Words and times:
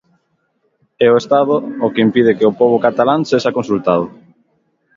É 1.05 1.07
o 1.13 1.19
Estado 1.23 1.55
o 1.85 1.87
que 1.93 2.03
impide 2.07 2.37
que 2.37 2.47
o 2.49 2.55
pobo 2.59 2.77
catalán 2.85 3.21
sexa 3.29 3.55
consultado. 3.57 4.05